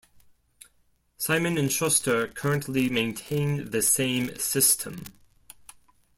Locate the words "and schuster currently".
1.59-2.89